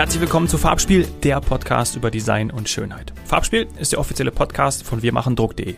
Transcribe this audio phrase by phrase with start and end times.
[0.00, 3.12] Herzlich willkommen zu Farbspiel, der Podcast über Design und Schönheit.
[3.26, 5.76] Farbspiel ist der offizielle Podcast von wirmachendruck.de.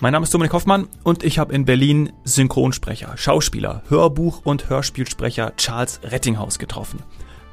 [0.00, 5.54] Mein Name ist Dominik Hoffmann und ich habe in Berlin Synchronsprecher, Schauspieler, Hörbuch- und Hörspielsprecher
[5.58, 7.00] Charles Rettinghaus getroffen.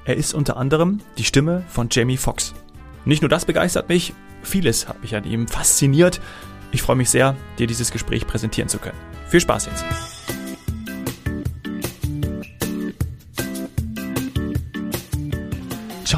[0.05, 2.53] Er ist unter anderem die Stimme von Jamie Foxx.
[3.03, 6.21] Nicht nur das begeistert mich, vieles hat mich an ihm fasziniert.
[6.71, 8.97] Ich freue mich sehr, dir dieses Gespräch präsentieren zu können.
[9.27, 9.83] Viel Spaß jetzt.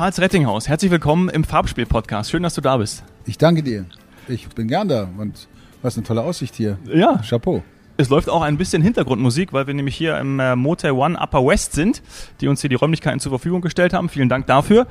[0.02, 2.32] Charles Rettinghaus, herzlich willkommen im Farbspiel-Podcast.
[2.32, 3.04] Schön, dass du da bist.
[3.28, 3.86] Ich danke dir.
[4.28, 5.48] Ich bin gern da und
[5.84, 6.80] was eine tolle Aussicht hier.
[6.86, 7.22] Ja.
[7.22, 7.62] Chapeau.
[7.98, 11.46] Es läuft auch ein bisschen Hintergrundmusik, weil wir nämlich hier im äh, Motel One Upper
[11.46, 12.02] West sind,
[12.42, 14.10] die uns hier die Räumlichkeiten zur Verfügung gestellt haben.
[14.10, 14.88] Vielen Dank dafür.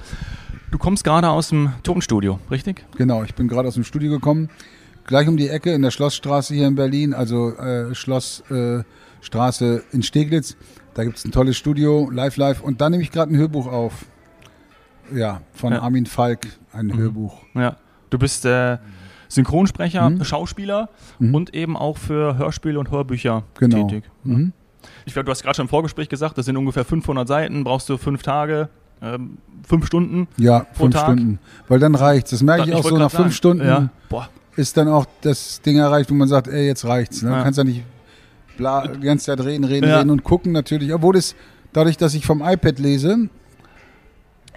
[0.71, 2.85] Du kommst gerade aus dem Tonstudio, richtig?
[2.97, 4.49] Genau, ich bin gerade aus dem Studio gekommen.
[5.07, 8.85] Gleich um die Ecke in der Schlossstraße hier in Berlin, also äh, Schlossstraße
[9.77, 10.57] äh, in Steglitz.
[10.95, 12.61] Da gibt es ein tolles Studio, Live Live.
[12.61, 14.05] Und da nehme ich gerade ein Hörbuch auf.
[15.15, 15.81] Ja, von Ja.
[15.83, 16.99] Armin Falk, ein Mhm.
[16.99, 17.43] Hörbuch.
[17.55, 17.77] Ja.
[18.11, 18.79] Du bist äh,
[19.29, 20.25] Synchronsprecher, Mhm.
[20.25, 21.35] Schauspieler Mhm.
[21.35, 23.87] und eben auch für Hörspiele und Hörbücher Genau.
[23.87, 24.05] tätig.
[24.25, 24.53] Mhm.
[25.05, 27.89] Ich glaube, du hast gerade schon im Vorgespräch gesagt, das sind ungefähr 500 Seiten, brauchst
[27.89, 28.69] du fünf Tage,
[29.03, 30.27] ähm, fünf Stunden.
[30.37, 31.05] Ja, fünf Tag?
[31.05, 31.39] Stunden.
[31.69, 32.31] Weil dann reicht's.
[32.31, 33.67] Das merke ich Ich auch so nach fünf sagen, Stunden.
[33.67, 33.89] Ja.
[34.09, 34.29] Boah.
[34.57, 37.23] ist dann auch das Ding erreicht, wo man sagt, ey, jetzt reicht's.
[37.23, 37.31] Ne?
[37.31, 37.39] Ja.
[37.39, 37.83] Du kannst ja nicht
[38.57, 39.99] bla, die ganze Zeit reden, reden, Ja.
[39.99, 40.93] reden und gucken natürlich.
[40.93, 41.35] Obwohl es,
[41.73, 43.29] dadurch, dass ich vom iPad lese,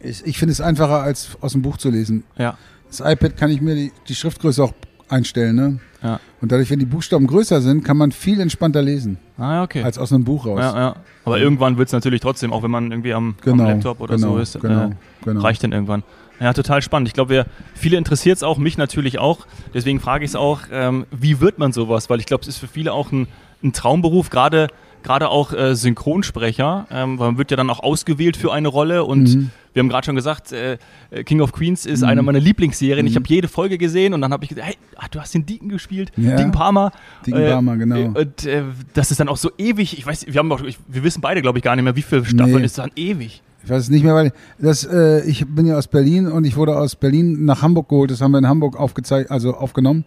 [0.04, 2.24] ist, ich finde es einfacher, als aus dem Buch zu lesen.
[2.38, 2.58] Ja.
[2.88, 4.74] Das iPad kann ich mir die, die Schriftgröße auch
[5.10, 5.56] einstellen.
[5.56, 5.80] Ne?
[6.02, 6.20] Ja.
[6.42, 9.84] Und dadurch, wenn die Buchstaben größer sind, kann man viel entspannter lesen, Ah, okay.
[9.84, 10.60] als aus einem Buch raus.
[10.60, 10.96] ja, ja.
[11.26, 14.16] Aber irgendwann wird es natürlich trotzdem, auch wenn man irgendwie am, Genau, am Laptop oder
[14.16, 14.90] genau, so ist, genau, äh,
[15.24, 15.42] genau.
[15.42, 16.04] reicht dann irgendwann.
[16.40, 17.08] Ja, total spannend.
[17.08, 19.46] Ich glaube, viele interessiert es auch, mich natürlich auch.
[19.74, 22.10] Deswegen frage ich es auch, ähm, wie wird man sowas?
[22.10, 23.28] Weil ich glaube, es ist für viele auch ein,
[23.64, 24.68] ein Traumberuf, gerade
[25.04, 29.04] gerade auch äh, Synchronsprecher, ähm, weil man wird ja dann auch ausgewählt für eine Rolle
[29.04, 29.50] und Mhm.
[29.74, 30.78] wir haben gerade schon gesagt, äh,
[31.12, 33.06] äh, King of Queens ist eine meiner Lieblingsserien.
[33.08, 33.18] Ich Mhm.
[33.20, 35.70] habe jede Folge gesehen und dann habe ich gesagt, hey, ah, du hast den Deacon
[35.70, 36.36] gespielt, Ja.
[36.36, 36.92] Deacon Palmer.
[37.26, 37.96] Deacon Palmer, genau.
[37.96, 39.98] äh, Und äh, das ist dann auch so ewig.
[39.98, 42.02] Ich weiß, wir haben auch, ich, wir wissen beide, glaube ich, gar nicht mehr, wie
[42.02, 42.66] viele Staffeln Nee.
[42.66, 43.42] ist dann ewig.
[43.66, 46.58] Ich weiß es nicht mehr, weil das, äh, ich bin ja aus Berlin und ich
[46.58, 48.12] wurde aus Berlin nach Hamburg geholt.
[48.12, 50.04] Das haben wir in Hamburg aufgezeichnet, also aufgenommen.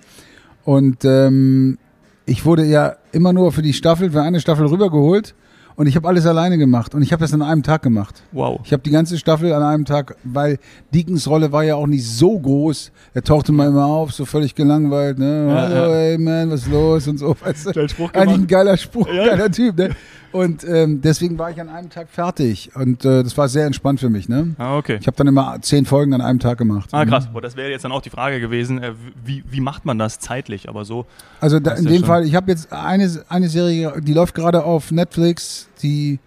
[0.65, 1.79] Und ähm,
[2.27, 5.35] ich wurde ja immer nur für die Staffel, für eine Staffel rübergeholt
[5.77, 8.23] und ich habe alles alleine gemacht und ich habe das an einem Tag gemacht.
[8.33, 8.61] Wow.
[8.65, 10.59] Ich habe die ganze Staffel an einem Tag, weil
[10.95, 12.91] Deacons Rolle war ja auch nicht so groß.
[13.15, 15.47] Er tauchte mal immer auf, so völlig gelangweilt, ne?
[15.49, 15.99] Ja, Hallo, ja.
[16.01, 17.37] ey man, was ist los und so.
[17.41, 17.71] Weißt du?
[18.13, 19.27] Eigentlich ein geiler Spruch, Ja.
[19.27, 19.91] geiler Typ, ne?
[20.33, 24.01] Und ähm, deswegen war ich an einem Tag fertig und äh, das war sehr entspannt
[24.01, 24.55] für mich, ne?
[24.59, 24.99] Ah, okay.
[25.01, 26.91] Ich habe dann immer zehn Folgen an einem Tag gemacht.
[26.93, 27.29] Ah, krass.
[27.33, 28.93] Boah, das wäre jetzt dann auch die Frage gewesen, äh,
[29.25, 30.69] wie, wie macht man das zeitlich?
[30.69, 31.07] Aber so,
[31.41, 32.05] Also da, in dem.
[32.05, 36.19] Fall, ich habe jetzt eine, eine Serie, die läuft gerade auf Netflix, die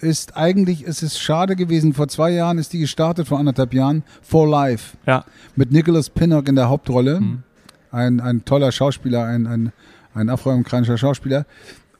[0.00, 4.04] ist eigentlich, es ist schade gewesen, vor zwei Jahren ist die gestartet, vor anderthalb Jahren,
[4.22, 5.24] For Life, ja.
[5.56, 7.20] mit Nicholas Pinnock in der Hauptrolle.
[7.20, 7.42] Mhm.
[7.90, 9.72] Ein, ein toller Schauspieler, ein, ein,
[10.14, 11.46] ein afroamerikanischer Schauspieler.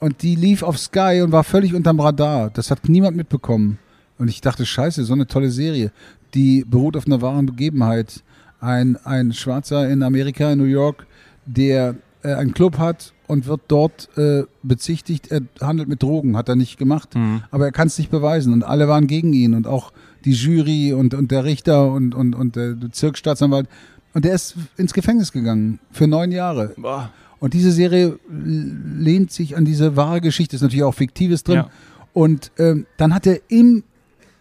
[0.01, 2.51] Und die lief auf Sky und war völlig unterm Radar.
[2.51, 3.79] Das hat niemand mitbekommen.
[4.19, 5.93] Und ich dachte, scheiße, so eine tolle Serie.
[6.35, 8.23] Die beruht auf einer wahren Begebenheit.
[8.61, 11.07] Ein, ein Schwarzer in Amerika, in New York,
[11.47, 16.49] der äh, einen Club hat und wird dort äh, bezichtigt, er handelt mit Drogen, hat
[16.49, 17.15] er nicht gemacht.
[17.15, 17.43] Mhm.
[17.51, 18.53] Aber er kann es nicht beweisen.
[18.53, 19.93] Und alle waren gegen ihn und auch
[20.25, 23.69] die Jury und, und der Richter und, und, und der Bezirksstaatsanwalt.
[24.15, 26.75] Und der ist ins Gefängnis gegangen für neun Jahre.
[26.77, 27.11] Boah.
[27.41, 31.57] Und diese Serie lehnt sich an diese wahre Geschichte, ist natürlich auch Fiktives drin.
[31.57, 31.71] Ja.
[32.13, 33.85] Und ähm, dann hat er im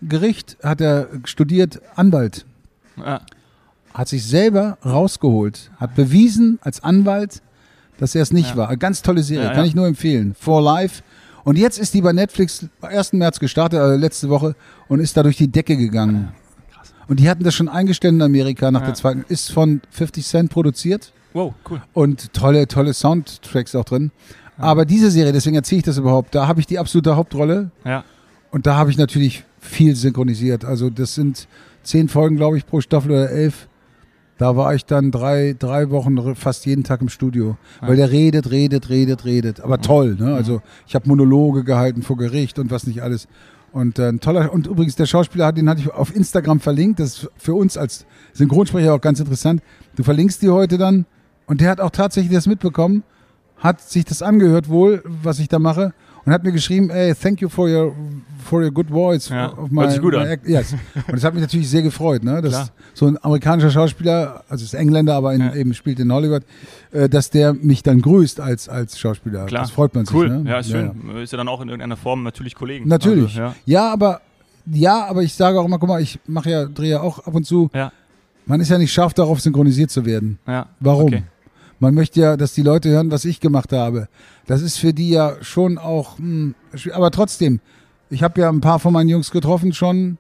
[0.01, 2.45] Gericht, hat er studiert, Anwalt,
[2.97, 3.21] Ja.
[3.93, 7.41] hat sich selber rausgeholt, hat bewiesen als Anwalt,
[7.99, 8.57] dass er es nicht Ja.
[8.57, 8.67] war.
[8.69, 10.35] Eine ganz tolle Serie, kann ich nur empfehlen.
[10.39, 11.03] For Life.
[11.43, 13.13] Und jetzt ist die bei Netflix am 1.
[13.13, 14.55] März gestartet, also letzte Woche,
[14.87, 16.29] und ist da durch die Decke gegangen.
[16.73, 16.93] Krass.
[17.07, 18.87] Und die hatten das schon eingestellt in Amerika nach Ja.
[18.87, 21.81] der zweiten, ist von 50 Cent produziert Wow, cool.
[21.93, 24.11] und tolle, tolle Soundtracks auch drin.
[24.57, 28.03] Aber diese Serie, deswegen erzähle ich das überhaupt, da habe ich die absolute Hauptrolle Ja.
[28.49, 30.65] und da habe ich natürlich viel synchronisiert.
[30.65, 31.47] Also das sind
[31.83, 33.67] zehn Folgen, glaube ich, pro Staffel oder elf.
[34.39, 38.51] Da war ich dann drei, drei Wochen fast jeden Tag im Studio, weil der redet,
[38.51, 39.61] redet, redet, redet.
[39.61, 40.35] Aber toll, ne?
[40.35, 43.27] Also ich habe Monologe gehalten vor Gericht und was nicht alles.
[43.71, 46.99] Und äh, ein toller, und übrigens der Schauspieler, den hatte ich auf Instagram verlinkt.
[46.99, 49.61] Das ist für uns als Synchronsprecher auch ganz interessant.
[49.95, 51.05] Du verlinkst die heute dann
[51.47, 53.03] und der hat auch tatsächlich das mitbekommen,
[53.57, 55.93] hat sich das angehört wohl, was ich da mache
[56.25, 57.95] und hat mir geschrieben, ey, thank you for your
[58.45, 59.27] for your good voice.
[59.29, 60.27] Ja, of hört sich gut an.
[60.27, 60.73] act- Yes.
[60.95, 62.41] Und das hat mich natürlich sehr gefreut, ne?
[62.41, 62.69] Dass Klar.
[62.93, 65.55] so ein amerikanischer Schauspieler, also ist Engländer, aber in, Ja.
[65.55, 66.43] eben spielt in Hollywood,
[66.91, 69.45] äh, dass der mich dann grüßt als, als Schauspieler.
[69.47, 69.63] Klar.
[69.63, 70.29] Das freut man Cool.
[70.29, 70.43] sich.
[70.43, 70.49] Ne?
[70.49, 70.91] Ja, ist schön.
[71.21, 72.87] Ist ja dann auch in irgendeiner Form natürlich Kollegen.
[72.87, 73.37] Natürlich.
[73.39, 73.55] Also, ja.
[73.65, 74.21] Ja, aber
[74.71, 77.33] ja, aber ich sage auch immer, guck mal, ich mache ja, drehe ja auch ab
[77.35, 77.69] und zu.
[77.73, 77.91] Ja.
[78.45, 80.39] Man ist ja nicht scharf darauf, synchronisiert zu werden.
[80.47, 80.67] Ja.
[80.79, 81.07] Warum?
[81.07, 81.23] Okay.
[81.79, 84.07] Man möchte ja, dass die Leute hören, was ich gemacht habe.
[84.47, 87.59] Das ist für die ja schon auch, hm, schwi- aber trotzdem,
[88.09, 90.17] ich habe ja ein paar von meinen Jungs getroffen schon,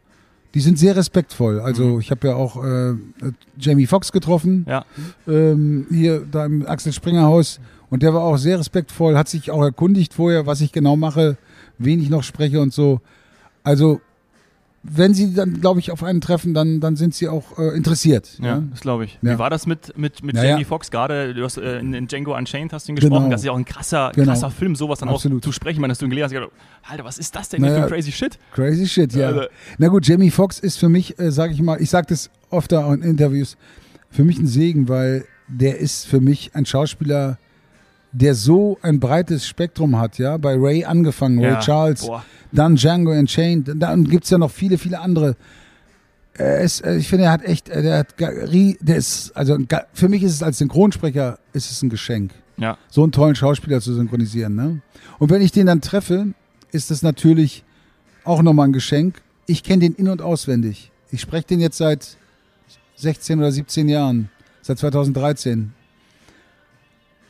[0.53, 1.59] die sind sehr respektvoll.
[1.59, 2.93] Also ich habe ja auch äh,
[3.59, 4.85] Jamie Foxx getroffen, Ja.
[5.27, 7.59] ähm, hier da im Axel Springer Haus
[7.89, 11.37] und der war auch sehr respektvoll, hat sich auch erkundigt vorher, was ich genau mache,
[11.77, 13.01] wen ich noch spreche und so.
[13.63, 13.99] Also
[14.89, 18.37] wenn sie dann, glaube ich, auf einen treffen, dann, dann sind sie auch äh, interessiert.
[18.41, 18.67] Ja, ne?
[18.71, 19.19] das glaube ich.
[19.21, 19.33] Ja.
[19.33, 20.67] Wie war das mit, mit, mit Ja, Jamie ja.
[20.67, 21.33] Foxx gerade?
[21.33, 23.23] Du hast äh, in, in Django Unchained hast du ihn gesprochen.
[23.23, 23.31] Genau.
[23.31, 24.31] Das ist ja auch ein krasser, Genau.
[24.31, 25.39] krasser Film, sowas dann Absolut.
[25.41, 25.81] auch zu sprechen.
[25.81, 26.51] Meine, dass du ihn gelesen hast, gedacht,
[26.89, 27.75] Alter, was ist das denn Naja.
[27.75, 28.39] für ein crazy Shit?
[28.53, 29.27] Crazy shit, ja.
[29.27, 29.41] Also-
[29.77, 32.73] Na gut, Jamie Foxx ist für mich, äh, sage ich mal, ich sage das oft
[32.73, 33.57] auch in Interviews,
[34.09, 37.37] für mich ein Segen, weil der ist für mich ein Schauspieler,
[38.19, 40.37] der so ein breites Spektrum hat, ja.
[40.37, 41.55] Bei Ray angefangen, Ja.
[41.55, 42.23] Ray Charles, Boah.
[42.51, 45.35] dann Django Unchained, dann gibt es ja noch viele, viele andere.
[46.33, 49.57] Er ist, äh, ich finde, er hat echt, äh, der hat, der ist, also
[49.93, 52.77] für mich ist es als Synchronsprecher, ist es ein Geschenk Ja.
[52.89, 54.55] so einen tollen Schauspieler zu synchronisieren.
[54.55, 54.81] Ne?
[55.19, 56.27] Und wenn ich den dann treffe,
[56.71, 57.63] ist das natürlich
[58.23, 59.21] auch nochmal ein Geschenk.
[59.45, 60.91] Ich kenne den in- und auswendig.
[61.11, 62.17] Ich spreche den jetzt seit
[62.97, 64.29] 16 oder 17 Jahren,
[64.61, 65.73] seit 2013.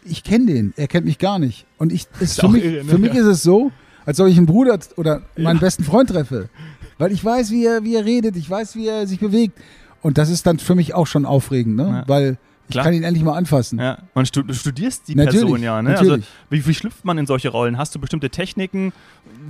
[0.09, 1.65] Ich kenne den, er kennt mich gar nicht.
[1.77, 2.91] Und ich, ist für, mich, irre, ne?
[2.91, 3.71] für mich ist es so,
[4.05, 5.61] als ob ich einen Bruder oder meinen Ja.
[5.61, 6.49] besten Freund treffe.
[6.97, 9.57] Weil ich weiß, wie er, wie er redet, ich weiß, wie er sich bewegt.
[10.01, 11.83] Und das ist dann für mich auch schon aufregend, ne?
[11.87, 12.03] Ja.
[12.07, 12.37] weil
[12.69, 12.83] ich Klar.
[12.85, 13.79] kann ihn endlich mal anfassen.
[13.79, 13.97] Ja.
[14.13, 15.91] Man stu du studierst die Natürlich, Person ja, ne?
[15.91, 16.11] natürlich.
[16.11, 17.77] Also, wie, wie schlüpft man in solche Rollen?
[17.77, 18.91] Hast du bestimmte Techniken,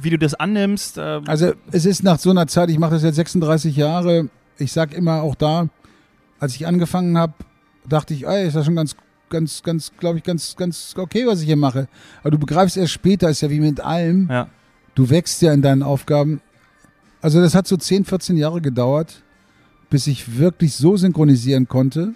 [0.01, 0.97] wie du das annimmst?
[0.99, 4.29] Ähm, Also es ist nach so einer Zeit, ich mache das jetzt 36 Jahre,
[4.59, 5.67] ich sag immer auch da,
[6.39, 7.33] als ich angefangen habe,
[7.89, 8.95] dachte ich, ey, ist das schon ganz,
[9.29, 11.87] ganz, ganz, glaube ich, ganz, ganz okay, was ich hier mache.
[12.21, 14.49] Aber du begreifst erst später, ist ja wie mit allem, ja.
[14.95, 16.41] du wächst ja in deinen Aufgaben.
[17.21, 19.23] Also das hat so 10, 14 Jahre gedauert,
[19.89, 22.13] bis ich wirklich so synchronisieren konnte,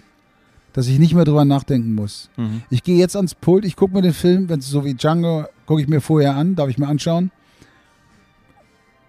[0.72, 2.30] dass ich nicht mehr drüber nachdenken muss.
[2.36, 2.62] Mhm.
[2.70, 5.46] Ich gehe jetzt ans Pult, ich gucke mir den Film, wenn es so wie Django,
[5.66, 7.30] gucke ich mir vorher an, darf ich mir anschauen.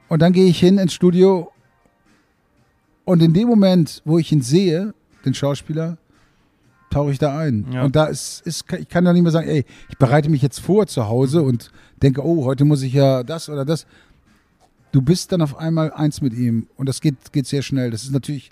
[0.09, 1.51] Und dann gehe ich hin ins Studio
[3.05, 4.93] und in dem Moment, wo ich ihn sehe,
[5.25, 5.97] den Schauspieler,
[6.93, 7.65] tauche ich da ein.
[7.71, 7.83] Ja.
[7.83, 10.59] Und da ist, ist, ich kann doch nicht mehr sagen, ey, ich bereite mich jetzt
[10.59, 13.85] vor zu Hause und denke, oh, heute muss ich ja das oder das.
[14.91, 17.89] Du bist dann auf einmal eins mit ihm und das geht, geht sehr schnell.
[17.89, 18.51] Das ist natürlich,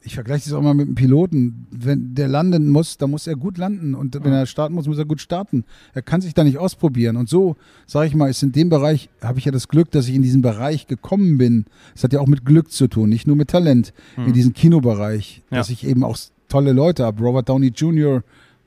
[0.00, 1.66] ich vergleiche das auch mal mit einem Piloten.
[1.70, 4.96] Wenn der landen muss, dann muss er gut landen und wenn er starten muss, muss
[4.96, 5.64] er gut starten.
[5.92, 7.16] Er kann sich da nicht ausprobieren.
[7.18, 7.56] Und so,
[7.86, 10.22] sage ich mal, ist in dem Bereich, habe ich ja das Glück, dass ich in
[10.22, 11.66] diesen Bereich gekommen bin.
[11.92, 13.92] Das hat ja auch mit Glück zu tun, nicht nur mit Talent.
[14.16, 15.58] In diesen Kinobereich, Ja.
[15.58, 16.16] dass ich eben auch
[16.48, 17.22] tolle Leute habe.
[17.22, 18.22] Robert Downey Jr.,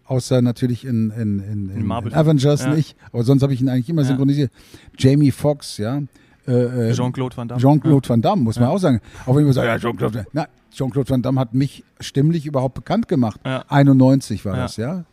[0.05, 2.73] außer natürlich in, in, in, in, in Avengers Ja.
[2.73, 4.09] nicht, aber sonst habe ich ihn eigentlich immer Ja.
[4.09, 4.51] synchronisiert.
[4.97, 6.01] Jamie Foxx, ja.
[6.47, 7.61] Äh, äh, Jean-Claude Van Damme.
[7.61, 8.75] Jean-Claude Van Damme, muss man Ja.
[8.75, 8.99] auch sagen.
[9.25, 13.07] Auch wenn man sagt, ja, Jean-Claude Van Jean-Claude Van Damme hat mich stimmlich überhaupt bekannt
[13.07, 13.39] gemacht.
[13.45, 13.63] Ja.
[13.69, 14.61] 91 war Ja.
[14.63, 15.05] das, ja.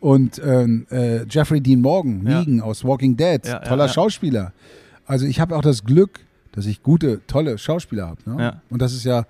[0.00, 2.40] Und ähm, äh, Jeffrey Dean Morgan, Ja.
[2.40, 3.92] Negan aus Walking Dead, Ja, ja, toller ja.
[3.92, 4.52] Schauspieler.
[5.06, 6.20] Also ich habe auch das Glück,
[6.52, 8.20] dass ich gute, tolle Schauspieler habe.
[8.28, 8.42] Ne?
[8.42, 8.62] Ja.
[8.70, 9.26] Und das ist ja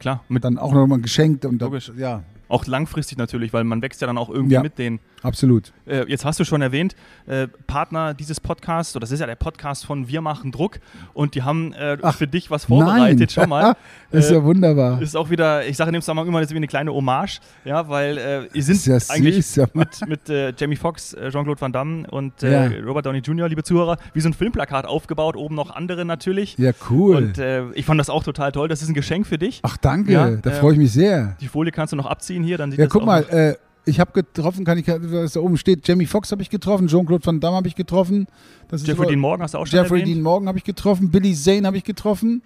[0.00, 1.44] Klar, mit, dann auch nochmal geschenkt.
[1.44, 1.86] Und Logisch.
[1.88, 2.22] das, ja,
[2.54, 4.62] auch langfristig natürlich, weil man wächst ja dann auch irgendwie Ja.
[4.62, 5.00] mit denen.
[5.24, 5.72] Absolut.
[5.86, 6.94] Äh, jetzt hast du schon erwähnt,
[7.26, 10.78] äh, Partner dieses Podcasts, oder das ist ja der Podcast von Wir machen Druck
[11.12, 13.18] und die haben äh, Ach, für dich was vorbereitet.
[13.18, 13.28] Nein.
[13.30, 13.76] Schau mal.
[14.10, 15.02] das ist Äh, ja wunderbar.
[15.02, 17.40] Ist auch wieder, ich sage in dem Zusammenhang immer, das ist wie eine kleine Hommage,
[17.64, 19.66] ja, weil äh, ihr sind ja eigentlich süß, ja.
[19.74, 22.84] mit, mit äh, Jamie Foxx, äh, Jean-Claude Van Damme und äh, Ja.
[22.86, 26.56] Robert Downey Jr., liebe Zuhörer, wie so ein Filmplakat aufgebaut, oben noch andere natürlich.
[26.58, 27.16] Ja, cool.
[27.16, 28.68] Und äh, ich fand das auch total toll.
[28.68, 29.60] Das ist ein Geschenk für dich.
[29.62, 30.12] Ach, danke.
[30.12, 31.36] Ja, da äh, freue ich mich sehr.
[31.40, 33.54] Die Folie kannst du noch abziehen hier, dann sieht Ja, das guck mal, äh,
[33.86, 37.24] ich habe getroffen, kann ich, was da oben steht, Jamie Foxx habe ich getroffen, Jean-Claude
[37.26, 38.26] Van Damme habe ich getroffen.
[38.68, 40.16] Das Jeffrey Dean Morgan hast du auch schon Jeffrey erwähnt.
[40.16, 42.42] Dean Morgan habe ich getroffen, Billy Zane habe ich getroffen,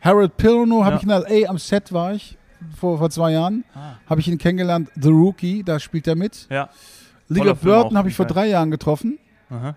[0.00, 0.96] Harold Pirno habe Ja.
[0.98, 1.48] ich in L.A.
[1.50, 2.36] am Set war ich
[2.76, 3.94] vor, vor zwei Jahren, Ah.
[4.06, 6.46] habe ich ihn kennengelernt, The Rookie, da spielt er mit.
[6.50, 6.68] Ja.
[7.28, 9.18] Liga Toller Film Burton habe ich vor drei Jahren getroffen.
[9.50, 9.76] Aha.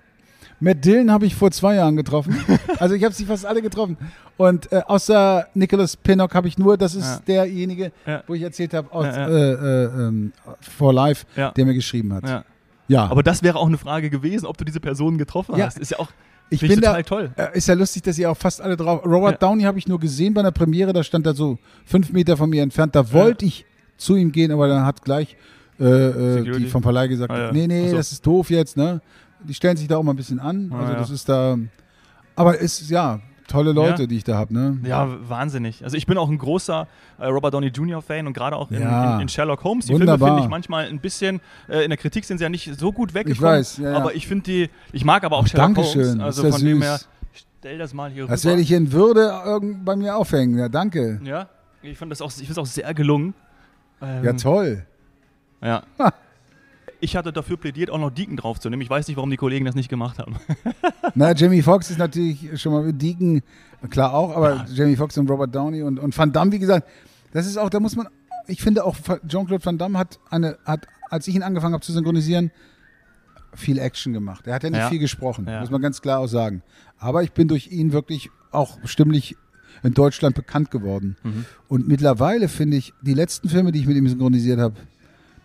[0.64, 2.36] Matt Dillon habe ich vor zwei Jahren getroffen.
[2.80, 3.98] also ich habe sie fast alle getroffen.
[4.38, 7.20] Und äh, außer Nicholas Pinnock habe ich nur, das ist Ja.
[7.28, 8.24] derjenige, Ja.
[8.28, 9.28] wo ich erzählt habe, aus Ja.
[9.28, 12.46] Äh, äh, ähm, For Life, der mir geschrieben hat.
[12.88, 13.06] Ja.
[13.08, 15.66] Aber das wäre auch eine Frage gewesen, ob du diese Personen getroffen Ja.
[15.66, 15.80] hast.
[15.80, 16.10] Ist ja auch
[16.50, 17.32] ich bin ich da, total toll.
[17.36, 19.04] Äh, ist ja lustig, dass ihr auch fast alle drauf.
[19.06, 19.42] Robert.
[19.42, 22.50] Downey habe ich nur gesehen bei einer Premiere, da stand er so fünf Meter von
[22.50, 22.96] mir entfernt.
[22.96, 23.66] Da wollte ich
[23.98, 25.36] zu ihm gehen, aber dann hat gleich
[25.80, 27.52] äh, äh, die vom Verleih gesagt, Ah, ja.
[27.52, 27.96] nee, nee, so.
[27.98, 29.02] das ist doof jetzt, ne?
[29.48, 30.72] Die stellen sich da auch mal ein bisschen an.
[30.74, 31.00] Ah, also ja.
[31.00, 31.58] das ist da.
[32.36, 34.08] Aber es ist ja tolle Leute, Ja.
[34.08, 34.80] die ich da habe, ne?
[34.84, 35.84] Ja, wahnsinnig.
[35.84, 36.88] Also ich bin auch ein großer
[37.20, 38.02] äh, Robert Downey Jr.
[38.02, 39.16] Fan und gerade auch in, Ja.
[39.16, 39.86] in, in Sherlock Holmes.
[39.86, 40.18] Die Wunderbar.
[40.18, 42.92] Filme finde ich manchmal ein bisschen, äh, in der Kritik sind sie ja nicht so
[42.92, 43.52] gut weggekommen.
[43.60, 43.94] weiß, ja.
[43.96, 46.08] Aber ich finde die, ich mag aber auch Sherlock Dankeschön.
[46.22, 46.24] Holmes.
[46.24, 46.62] Also von süß.
[46.64, 47.00] dem her,
[47.60, 48.52] stell das mal hier Das rüber.
[48.52, 50.58] werde ich in Würde irgend bei mir aufhängen.
[50.58, 51.20] Ja, danke.
[51.24, 51.48] Ja,
[51.82, 53.34] ich fand das auch, ich finde es auch sehr gelungen.
[54.02, 54.86] Ähm, Ja, toll.
[55.62, 55.84] Ja.
[57.04, 58.82] Ich hatte dafür plädiert, auch noch Deacon draufzunehmen.
[58.82, 60.38] Ich weiß nicht, warum die Kollegen das nicht gemacht haben.
[61.16, 63.42] Na, Jamie Foxx ist natürlich schon mal mit Deacon,
[63.90, 66.88] klar auch, aber Jamie Foxx und Robert Downey und, und Van Damme, wie gesagt,
[67.34, 68.08] das ist auch, da muss man,
[68.48, 68.96] ich finde auch,
[69.28, 72.52] Jean-Claude Van Damme hat eine, hat, als ich ihn angefangen habe zu synchronisieren,
[73.54, 74.48] viel Action gemacht.
[74.48, 74.88] Er hat ja nicht Ja.
[74.90, 75.60] viel gesprochen, Ja.
[75.60, 76.64] muss man ganz klar auch sagen.
[77.00, 79.36] Aber ich bin durch ihn wirklich auch stimmlich
[79.84, 81.18] in Deutschland bekannt geworden.
[81.24, 81.46] Mhm.
[81.68, 84.76] Und mittlerweile finde ich, die letzten Filme, die ich mit ihm synchronisiert habe,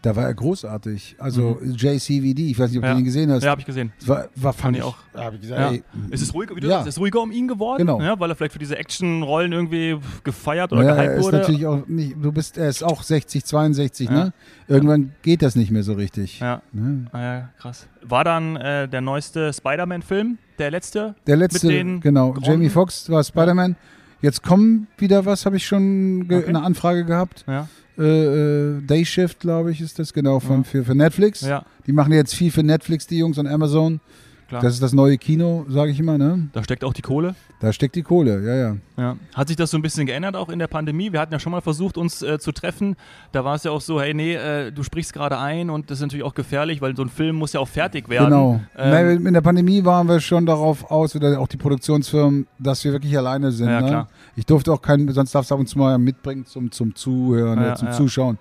[0.02, 1.16] da war er großartig.
[1.18, 2.88] Also JCVD, ich weiß nicht, ob Mhm.
[2.88, 2.92] Ja.
[2.94, 3.42] du ihn gesehen hast.
[3.42, 3.92] Ja, habe ich gesehen.
[3.98, 4.96] Das war, war fand ich ich auch.
[5.12, 5.70] Da habe ich gesagt, Ja.
[5.72, 6.74] ey, Es ist ruhiger, wie du Ja.
[6.76, 8.00] sagst, es ist ruhiger um ihn geworden, Genau.
[8.00, 11.36] ja, weil er vielleicht für diese Actionrollen irgendwie gefeiert oder er gehypt ist wurde.
[11.38, 14.14] natürlich auch nicht, du bist, er ist auch 60, 62, Ja.
[14.26, 14.32] ne?
[14.68, 16.38] Irgendwann geht das nicht mehr so richtig.
[16.40, 17.06] Ja, Ne?
[17.12, 17.88] ah, ja, krass.
[18.02, 21.14] War dann äh, der neueste Spider-Man-Film, der letzte?
[21.26, 22.44] Der letzte, Mit den genau, Gronden?
[22.50, 23.74] Jamie Foxx war Spider-Man.
[24.20, 26.48] Jetzt kommen wieder was, habe ich schon ge Okay.
[26.48, 27.44] eine Anfrage gehabt.
[27.46, 30.62] Ja, Äh, äh, Day Shift, glaube ich, ist das genau von, Ja.
[30.62, 31.40] für, für Netflix.
[31.40, 34.00] ja Die machen jetzt viel für Netflix, die Jungs und Amazon.
[34.48, 34.62] Klar.
[34.62, 36.48] Das ist das neue Kino, sage ich immer, ne?
[36.52, 37.34] da steckt auch die Kohle.
[37.60, 38.76] Da steckt die Kohle, ja, ja.
[38.96, 39.16] Ja.
[39.34, 41.12] Hat sich das so ein bisschen geändert auch in der Pandemie?
[41.12, 42.96] Wir hatten ja schon mal versucht, uns äh, zu treffen.
[43.32, 45.98] Da war es ja auch so, hey, nee, äh, du sprichst gerade ein und das
[45.98, 48.26] ist natürlich auch gefährlich, weil so ein Film muss ja auch fertig werden.
[48.26, 48.60] Genau.
[48.76, 52.92] Ähm, in der Pandemie waren wir schon darauf aus, oder auch die Produktionsfirmen, dass wir
[52.92, 53.68] wirklich alleine sind.
[53.68, 53.86] Ja, ne?
[53.86, 54.08] klar.
[54.34, 57.58] Ich durfte auch keinen, sonst darfst du ab und zu mal mitbringen zum, zum Zuhören,
[57.58, 57.94] Ja, oder zum ja.
[57.94, 58.38] Zuschauen.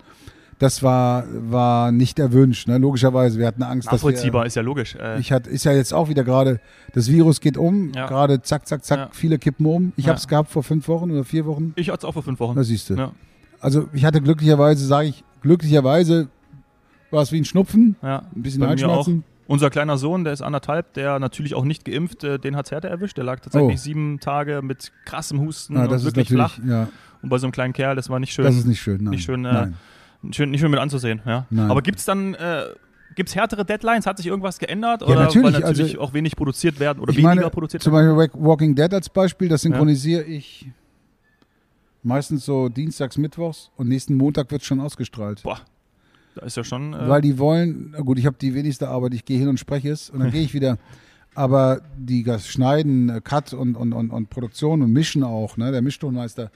[0.58, 2.78] Das war, war nicht erwünscht, ne?
[2.78, 3.38] logischerweise.
[3.38, 4.96] Wir hatten Angst, nachvollziehbar, dass ist ja logisch.
[4.96, 6.58] Äh, wir, ich hatte, ist ja jetzt auch wieder gerade,
[6.94, 8.06] das Virus geht um, Ja.
[8.08, 9.08] gerade zack, zack, zack, Ja.
[9.12, 9.92] viele kippen um.
[9.96, 10.10] Ich Ja.
[10.10, 11.72] habe es gehabt vor fünf Wochen oder vier Wochen.
[11.76, 12.56] ich hatte es auch vor fünf Wochen.
[12.56, 12.94] Da siehst du.
[12.94, 13.12] Ja,
[13.60, 16.28] Also ich hatte glücklicherweise, sage ich, glücklicherweise
[17.12, 18.24] war es wie ein Schnupfen, ja.
[18.34, 18.66] ein bisschen.
[18.66, 19.24] Halsschmerzen.
[19.46, 22.70] Unser kleiner Sohn, der ist anderthalb, der natürlich auch nicht geimpft, äh, den hat es
[22.72, 23.16] härter erwischt.
[23.16, 23.82] Der lag tatsächlich Oh.
[23.82, 26.58] sieben Tage mit krassem Husten Ja, und wirklich flach.
[27.22, 29.02] Und bei so einem kleinen Kerl, das war nicht schön, das ist nicht schön.
[29.04, 29.10] Nein.
[29.12, 29.74] nicht schön, äh, Nein.
[30.30, 31.20] Schön, nicht schön mit anzusehen.
[31.26, 31.46] Ja.
[31.50, 31.70] Nein.
[31.70, 32.64] Aber gibt es dann äh,
[33.14, 34.06] gibt's härtere Deadlines?
[34.06, 35.02] Hat sich irgendwas geändert?
[35.02, 37.92] Ja, oder natürlich, weil natürlich also- auch wenig produziert werden oder weniger meine, produziert Zum
[37.92, 38.16] werden?
[38.16, 40.66] Beispiel Wa- Walking Dead als Beispiel, das synchronisiere ich
[42.02, 45.42] meistens so dienstags, mittwochs und nächsten Montag wird es schon ausgestrahlt.
[45.42, 45.60] Boah,
[46.34, 46.94] da ist ja schon.
[46.94, 49.58] Äh, Weil die wollen, na gut, ich habe die wenigste Arbeit, ich gehe hin und
[49.58, 50.78] spreche es und dann gehe ich wieder.
[51.34, 55.70] Aber die das Schneiden, äh, Cut und, und, und, und Produktion und Mischen auch, ne,
[55.70, 56.50] der Mischtonmeister.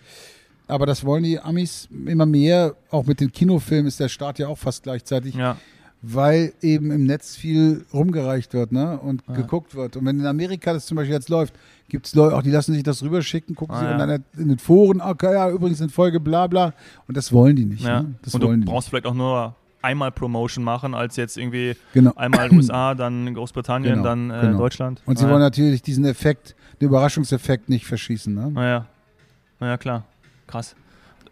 [0.73, 2.75] Aber das wollen die Amis immer mehr.
[2.91, 5.35] Auch mit den Kinofilmen ist der Start ja auch fast gleichzeitig.
[5.35, 5.57] ja,
[6.05, 8.99] weil eben im Netz viel rumgereicht wird ne?
[8.99, 9.35] und Ja.
[9.35, 9.97] geguckt wird.
[9.97, 11.55] Und wenn in Amerika das zum Beispiel jetzt läuft,
[11.89, 13.95] gibt es Leute, auch die lassen sich das rüberschicken, gucken Ah, sie ja.
[13.95, 16.75] in, einer, in den Foren, okay, ja, übrigens in Folge bla bla.
[17.07, 17.85] Und das wollen die nicht.
[17.85, 18.17] Ne?
[18.23, 21.69] Das Und wollen du die brauchst vielleicht auch nur einmal Promotion machen, als jetzt irgendwie
[21.69, 21.81] nicht.
[21.93, 22.13] Genau.
[22.17, 24.59] einmal USA, dann Großbritannien, Genau, dann äh, genau.
[24.59, 25.03] Deutschland.
[25.07, 25.47] Und sie Ah, wollen ja.
[25.47, 28.35] natürlich diesen Effekt, den Überraschungseffekt nicht verschießen.
[28.35, 28.51] Ne?
[28.51, 28.87] Naja,
[29.61, 30.05] naja, klar.
[30.47, 30.75] Krass.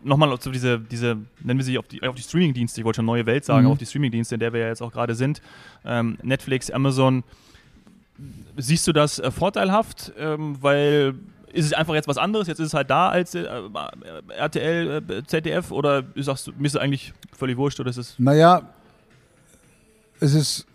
[0.02, 3.04] Nochmal zu diese, diese, nennen wir sie auf die, auf die Streaming-Dienste, ich wollte schon
[3.04, 3.72] neue Welt sagen, Mhm.
[3.72, 5.42] auf die Streaming-Dienste, in der wir ja jetzt auch gerade sind.
[5.84, 7.22] Ähm, Netflix, Amazon.
[8.56, 10.12] Siehst du das äh, vorteilhaft?
[10.18, 11.14] Ähm, weil
[11.52, 12.46] ist es einfach jetzt was anderes?
[12.48, 16.66] Jetzt ist es halt da als äh, äh, RTL, äh, ZDF oder sagst du, mir
[16.66, 18.14] ist es eigentlich völlig wurscht oder ist es.
[18.18, 18.62] Naja,
[20.20, 20.66] es ist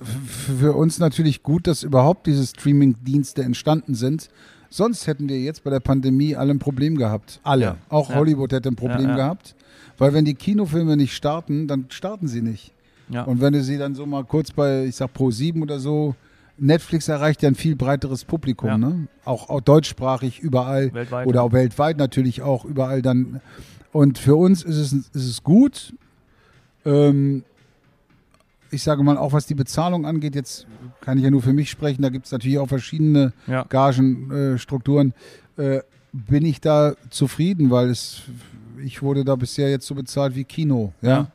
[0.58, 4.30] für uns natürlich gut, dass überhaupt diese Streaming-Dienste entstanden sind.
[4.70, 7.40] Sonst hätten wir jetzt bei der Pandemie alle ein Problem gehabt.
[7.44, 7.66] Alle.
[7.66, 7.78] Ja.
[7.90, 8.16] Auch Ja.
[8.16, 9.56] Hollywood hätte ein Problem Ja, gehabt.
[9.98, 12.74] Weil wenn die Kinofilme nicht starten, dann starten sie nicht.
[13.08, 16.16] Und wenn du sie dann so mal kurz bei, ich sag Pro 7 oder so,
[16.58, 19.08] Netflix erreicht ja ein viel breiteres Publikum, ne?
[19.26, 21.28] Auch, auch deutschsprachig überall weltweit.
[21.28, 23.42] oder auch weltweit natürlich auch überall dann.
[23.92, 25.94] Und für uns ist es, ist es gut.
[26.86, 27.44] Ähm,
[28.72, 30.68] ich sage mal, auch was die Bezahlung angeht, jetzt
[31.02, 33.64] kann ich ja nur für mich sprechen, da gibt es natürlich auch verschiedene ja.
[33.70, 35.14] Gagenstrukturen.
[35.58, 35.82] Äh, äh,
[36.12, 38.22] bin ich da zufrieden, weil es,
[38.84, 40.94] ich wurde da bisher jetzt so bezahlt wie Kino.
[41.02, 41.10] Ja.
[41.10, 41.32] Ja.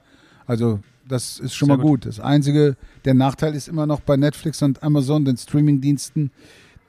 [0.46, 2.02] Also das ist schon Sehr mal gut.
[2.02, 2.06] gut.
[2.06, 6.30] Das einzige, der Nachteil ist immer noch bei Netflix und Amazon, den Streamingdiensten,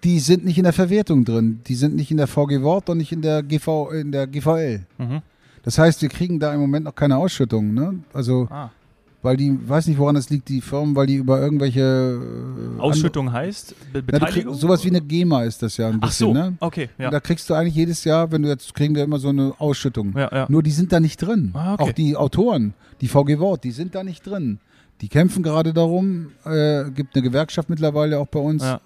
[0.04, 1.62] die sind nicht in der Verwertung drin.
[1.68, 4.86] Die sind nicht in der VG Wort und nicht in der GV, in der GVL.
[4.98, 5.22] Mhm.
[5.64, 7.74] Das heißt, wir kriegen da im Moment noch keine Ausschüttung.
[7.74, 8.00] Ne?
[8.14, 8.72] Also, Ah.
[9.24, 12.20] Weil die, weiß nicht, woran es liegt, die Firmen, weil die über irgendwelche
[12.78, 14.54] äh, Ausschüttung heißt Be Na, Beteiligung?
[14.54, 16.28] krieg, sowas wie eine GEMA ist das ja ein Ach bisschen.
[16.28, 16.54] so, Ne?
[16.60, 17.06] okay, ja.
[17.08, 19.54] Und da kriegst du eigentlich jedes Jahr, wenn du jetzt kriegen wir immer so eine
[19.60, 20.14] Ausschüttung.
[20.18, 20.46] ja, ja.
[20.50, 21.52] Nur die sind da nicht drin.
[21.54, 21.84] Ah, okay.
[21.84, 24.60] Auch die Autoren, die VG Wort, die sind da nicht drin.
[25.02, 26.28] Die kämpfen gerade darum.
[26.46, 28.64] Äh, gibt eine Gewerkschaft mittlerweile auch bei uns.
[28.64, 28.80] Ja.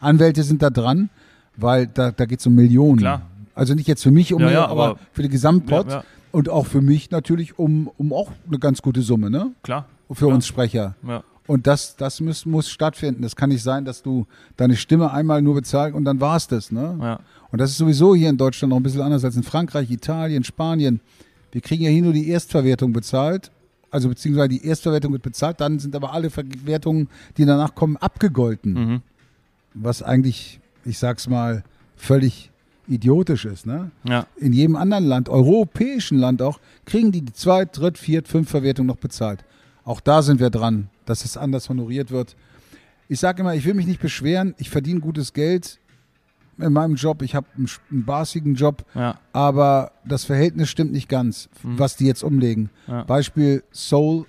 [0.00, 1.08] Anwälte sind da dran,
[1.56, 2.98] weil da, da geht es um Millionen.
[2.98, 3.22] Klar.
[3.56, 6.04] Also nicht jetzt für mich um Ja, mehr, ja, aber, aber- für den Gesamtpot Ja,
[6.30, 9.50] und auch für mich natürlich um, um auch eine ganz gute Summe, ne?
[9.64, 9.86] klar.
[10.12, 10.94] Für uns Sprecher.
[11.04, 11.24] Ja.
[11.48, 13.22] Und das, das muss, muss stattfinden.
[13.22, 16.70] Das kann nicht sein, dass du deine Stimme einmal nur bezahlst und dann war's das.
[16.70, 16.96] Ne?
[17.00, 17.20] Ja.
[17.50, 20.44] Und das ist sowieso hier in Deutschland noch ein bisschen anders als in Frankreich, Italien,
[20.44, 21.00] Spanien.
[21.50, 23.50] Wir kriegen ja hier nur die Erstverwertung bezahlt.
[23.90, 28.72] Also beziehungsweise die Erstverwertung wird bezahlt, dann sind aber alle Verwertungen, die danach kommen, abgegolten.
[28.74, 29.00] Mhm.
[29.74, 31.64] Was eigentlich, ich sag's mal,
[31.96, 32.50] völlig
[32.88, 33.66] idiotisch ist.
[33.66, 33.90] Ne?
[34.04, 34.26] Ja.
[34.36, 38.96] In jedem anderen Land, europäischen Land auch, kriegen die die Zweit-, Dritt-, Viert-, Fünf-Verwertung noch
[38.96, 39.44] bezahlt.
[39.84, 42.36] Auch da sind wir dran, dass es anders honoriert wird.
[43.08, 45.78] Ich sage immer, ich will mich nicht beschweren, ich verdiene gutes Geld
[46.58, 49.18] in meinem Job, ich habe einen, einen basigen Job, Ja.
[49.32, 51.78] aber das Verhältnis stimmt nicht ganz, Mhm.
[51.78, 52.70] was die jetzt umlegen.
[52.88, 53.04] Ja.
[53.04, 54.24] Beispiel Soul,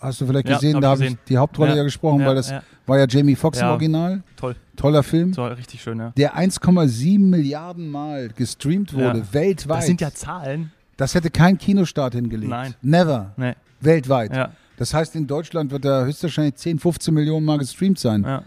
[0.00, 1.76] hast du vielleicht Ja, gesehen, hab da habe ich die Hauptrolle Ja.
[1.78, 2.52] ja, gesprochen, Ja, weil das
[2.86, 3.68] war ja Jamie Foxx im.
[3.68, 4.22] Original.
[4.36, 4.56] Toll.
[4.76, 5.32] Toller Film.
[5.32, 6.12] So, richtig schön, ja.
[6.16, 9.78] Der 1,7 Milliarden Mal gestreamt wurde, weltweit.
[9.78, 10.72] Das sind ja Zahlen.
[10.96, 12.50] Das hätte kein Kinostart hingelegt.
[12.50, 12.74] Nein.
[12.82, 13.32] Never.
[13.36, 13.54] Nee.
[13.80, 14.50] Weltweit.
[14.76, 18.22] Das heißt, in Deutschland wird er höchstwahrscheinlich 10, 15 Millionen Mal gestreamt sein.
[18.22, 18.42] Ja.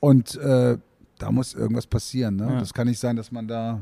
[0.00, 0.76] Und äh,
[1.18, 2.36] da muss irgendwas passieren.
[2.36, 2.56] Ne?
[2.58, 3.80] Das kann nicht sein, dass man da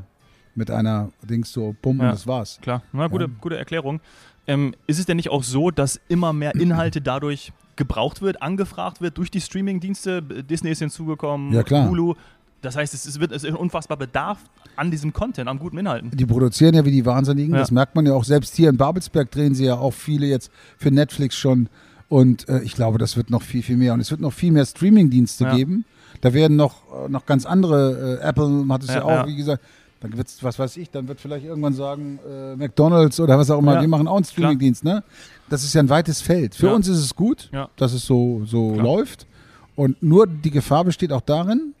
[0.55, 2.59] mit einer Dings so und das war's.
[2.61, 4.01] Klar, na, gute, gute Erklärung.
[4.49, 8.99] Ähm, ist es denn nicht auch so, dass immer mehr Inhalte dadurch gebraucht wird, angefragt
[8.99, 10.21] wird durch die Streaming-Dienste?
[10.23, 11.87] Disney ist hinzugekommen, Ja, klar.
[11.87, 12.15] Hulu.
[12.61, 14.39] Das heißt, es, ist- wird, es ist ein unfassbar Bedarf
[14.75, 16.11] an diesem Content, an guten Inhalten.
[16.11, 17.53] Die produzieren ja wie die Wahnsinnigen.
[17.53, 17.59] Ja.
[17.59, 20.51] Das merkt man ja auch selbst hier in Babelsberg drehen sie ja auch viele jetzt
[20.77, 21.69] für Netflix schon.
[22.09, 23.93] Und äh, ich glaube, das wird noch viel, viel mehr.
[23.93, 25.55] Und es wird noch viel mehr Streaming-Dienste Ja.
[25.55, 25.85] geben.
[26.21, 29.35] Da werden noch, äh, noch ganz andere, äh, Apple hat es ja, Ja, auch, wie
[29.35, 29.63] gesagt,
[30.01, 33.59] dann wird's, was weiß ich, dann wird vielleicht irgendwann sagen, äh, McDonalds oder was auch
[33.59, 33.81] immer, Ja.
[33.81, 35.03] wir machen auch einen Streaming-Dienst, ne?
[35.49, 36.55] Das ist ja ein weites Feld.
[36.55, 36.73] Für Ja.
[36.73, 37.69] uns ist es gut, Ja.
[37.75, 38.83] dass es so, so Klar.
[38.85, 39.27] läuft.
[39.75, 41.73] Und nur die Gefahr besteht auch darin,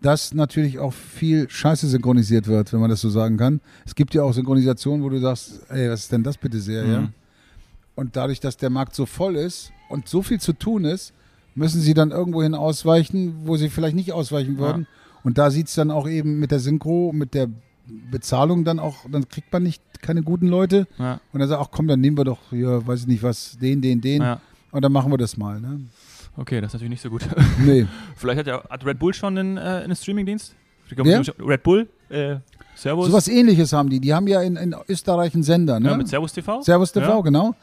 [0.00, 3.60] dass natürlich auch viel Scheiße synchronisiert wird, wenn man das so sagen kann.
[3.86, 6.84] Es gibt ja auch Synchronisationen, wo du sagst, ey, was ist denn das bitte sehr,
[6.86, 7.00] ja?
[7.02, 7.08] Mhm.
[7.94, 11.12] Und dadurch, dass der Markt so voll ist und so viel zu tun ist,
[11.54, 14.86] müssen sie dann irgendwohin ausweichen, wo sie vielleicht nicht ausweichen würden.
[15.24, 17.48] Und da sieht es dann auch eben mit der Synchro, mit der
[18.10, 20.86] Bezahlung dann auch, dann kriegt man nicht keine guten Leute.
[20.98, 21.20] Ja.
[21.32, 23.80] Und dann sagt, ach komm, dann nehmen wir doch hier, weiß ich nicht was, den,
[23.80, 24.22] den, den.
[24.22, 24.40] Ja.
[24.70, 25.60] Und dann machen wir das mal.
[25.60, 25.80] Ne?
[26.36, 27.22] Okay, das ist natürlich nicht so gut.
[27.64, 27.86] Nee.
[28.16, 30.54] Vielleicht hat, ja, hat Red Bull schon einen, äh, einen Streaming-Dienst?
[30.96, 31.22] Wer?
[31.38, 31.88] Red Bull?
[32.08, 32.36] Äh,
[32.74, 33.06] Servus?
[33.06, 34.00] So was ähnliches haben die.
[34.00, 35.90] Die haben ja in, in Österreich einen Sender, ne?
[35.90, 36.62] ja, mit Servus TV?
[36.62, 37.20] Servus TV, Ja.
[37.20, 37.54] genau.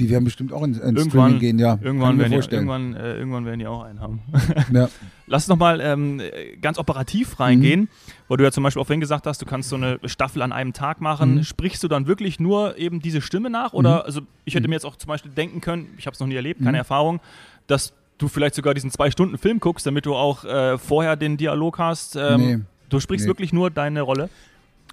[0.00, 1.78] Die werden bestimmt auch in, in Irgendwann- Streaming gehen, ja.
[1.80, 4.20] Irgendwann werden, die, irgendwann, äh, irgendwann werden die auch einen haben.
[4.72, 4.88] Ja.
[5.26, 7.88] Lass uns nochmal ähm, äh, ganz operativ reingehen,
[8.26, 10.50] weil du ja zum Beispiel auch vorhin gesagt hast, du kannst so eine Staffel an
[10.52, 11.36] einem Tag machen.
[11.36, 11.44] Mhm.
[11.44, 13.72] Sprichst du dann wirklich nur eben diese Stimme nach?
[13.74, 16.26] Oder, also ich hätte mir jetzt auch zum Beispiel denken können, ich habe es noch
[16.26, 16.74] nie erlebt, keine Mhm.
[16.76, 17.20] Erfahrung,
[17.68, 22.16] dass du vielleicht sogar diesen Zwei-Stunden-Film guckst, damit du auch äh, vorher den Dialog hast.
[22.16, 22.58] Ähm, Nee.
[22.88, 23.30] Du sprichst Nee.
[23.30, 24.28] wirklich nur deine Rolle?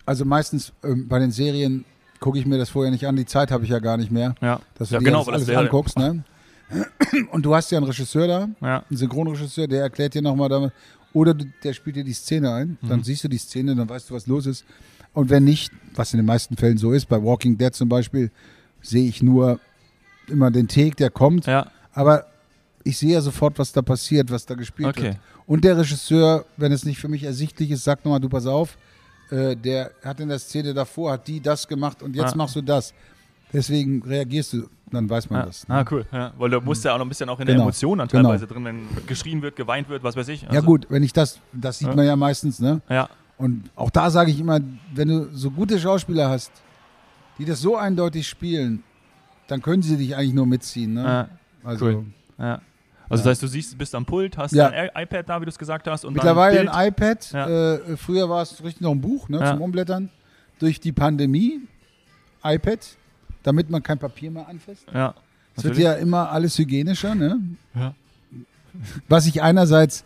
[0.06, 1.84] Also meistens ähm, bei den Serien
[2.20, 3.16] gucke ich mir das vorher nicht an.
[3.16, 4.60] Die Zeit habe ich ja gar nicht mehr, Ja.
[4.76, 5.98] dass du Ja, dir genau, das weil das alles wäre- anguckst.
[5.98, 6.24] Ne?
[7.32, 8.84] Und du hast ja einen Regisseur da, Ja.
[8.90, 10.72] einen Synchronregisseur, der erklärt dir nochmal damit.
[11.14, 12.78] Oder der spielt dir die Szene ein.
[12.82, 12.90] Mhm.
[12.90, 14.66] Dann siehst du die Szene, dann weißt du, was los ist.
[15.14, 18.30] Und wenn nicht, was in den meisten Fällen so ist, bei Walking Dead zum Beispiel,
[18.82, 19.60] sehe ich nur
[20.28, 21.46] immer den Take, der kommt.
[21.48, 22.26] Ja, Aber
[22.84, 25.04] ich sehe ja sofort, was da passiert, was da gespielt okay.
[25.04, 25.18] wird.
[25.48, 28.78] Und der Regisseur, wenn es nicht für mich ersichtlich ist, sagt nochmal, du pass auf,
[29.32, 32.38] äh, der hat in der Szene davor, hat die das gemacht und jetzt Ah.
[32.38, 32.94] machst du das.
[33.54, 35.46] Deswegen reagierst du, dann weiß man Ja.
[35.46, 35.68] das.
[35.68, 35.76] ne?
[35.76, 36.06] Ah, cool.
[36.12, 37.64] Ja, weil du musst ja auch noch ein bisschen auch in der Genau.
[37.66, 38.30] Emotion dann Genau.
[38.30, 40.42] teilweise drin, wenn geschrien wird, geweint wird, was weiß ich.
[40.44, 41.96] ja Also, gut, wenn ich das, das sieht Ja.
[41.96, 42.82] man ja meistens, ne?
[42.90, 44.60] Ja, Und auch da sage ich immer,
[44.96, 46.52] wenn du so gute Schauspieler hast,
[47.38, 48.84] die das so eindeutig spielen,
[49.48, 51.04] dann können sie dich eigentlich nur mitziehen, ne?
[51.04, 51.30] ja,
[51.64, 52.06] Also cool.
[52.40, 52.60] ja.
[53.10, 54.70] Also das heißt, du siehst, bist am Pult, hast Ja.
[54.70, 57.32] dein I- iPad da, wie du es gesagt hast, und mittlerweile dann ein ein Bild.
[57.32, 57.74] iPad, Ja.
[57.76, 59.52] äh, früher war es richtig noch ein Buch, ne, Ja.
[59.54, 60.10] zum Umblättern.
[60.60, 61.60] Durch die Pandemie,
[62.44, 62.80] iPad,
[63.44, 64.86] damit man kein Papier mehr anfasst.
[64.94, 65.14] Ja,
[65.56, 67.40] Es wird ja immer alles hygienischer, ne?
[67.76, 67.94] Ja.
[69.08, 70.04] Was ich einerseits,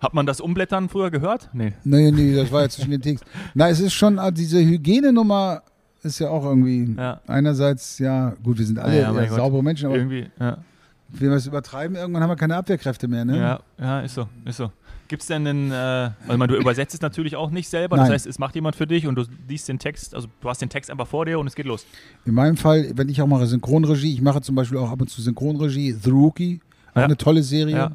[0.00, 1.48] Hat man das Umblättern früher gehört?
[1.54, 1.72] Nee.
[1.82, 3.24] nee, nee, das war ja zwischen den Text.
[3.54, 5.62] Na, es ist schon, ah, diese Hygienenummer
[6.02, 7.20] ist ja auch irgendwie, Ja.
[7.26, 10.58] einerseits, ja, gut, wir sind alle Ja, ja, saubere Menschen, aber Irgendwie, ja.
[11.08, 13.38] Wenn wir es übertreiben, irgendwann haben wir keine Abwehrkräfte mehr, ne?
[13.38, 14.70] Ja, ja, ist so, ist so.
[15.06, 18.06] Gibt es denn einen, äh, also meine, du übersetzt es natürlich auch nicht selber, Nein.
[18.06, 20.62] das heißt, es macht jemand für dich und du liest den Text, also du hast
[20.62, 21.86] den Text einfach vor dir und es geht los.
[22.24, 25.08] In meinem Fall, wenn ich auch mache Synchronregie, ich mache zum Beispiel auch ab und
[25.10, 26.60] zu Synchronregie, The Rookie,
[26.92, 27.04] auch Ja.
[27.04, 27.76] eine tolle Serie.
[27.76, 27.92] Ja.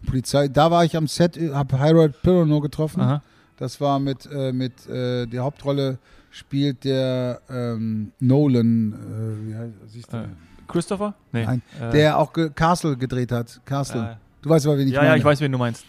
[0.00, 3.00] Die Polizei, da war ich am Set, habe Harold Pirano getroffen.
[3.02, 3.22] Aha.
[3.56, 5.98] Das war mit, äh, mit äh, die Hauptrolle
[6.30, 10.16] spielt der ähm, Nolan, äh, wie heißt, siehst du?
[10.18, 10.28] Äh,
[10.68, 11.14] Christopher?
[11.32, 11.44] Nee.
[11.44, 13.60] Nein, Äh, der auch ge Castle gedreht hat.
[13.64, 14.12] Castle.
[14.12, 15.10] äh, du weißt aber, wen ich ja, meine.
[15.12, 15.84] ja, ich weiß, wen du meinst.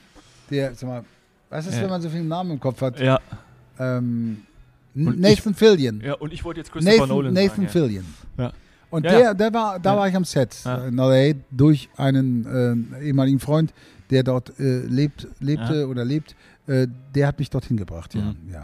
[0.50, 1.04] Der, sag mal,
[1.50, 1.84] was ist, Ja.
[1.84, 3.00] wenn man so viele Namen im Kopf hat?
[3.00, 3.20] Ja,
[3.80, 4.44] Ähm,
[4.96, 6.02] Nathan Fillion.
[6.04, 7.70] ja und ich wollte jetzt Christopher Nathan, Nolan Nathan sagen.
[7.70, 8.06] Fillion.
[8.38, 8.52] Ja.
[8.90, 10.86] Und Ja, der, der war, da war ich am Set Ja.
[10.86, 13.72] in LA durch einen äh, ehemaligen Freund,
[14.10, 16.36] der dort äh, lebt, lebte oder lebt.
[16.68, 18.22] Äh, der hat mich dorthin gebracht, ja.
[18.22, 18.36] Mhm.
[18.52, 18.64] ja.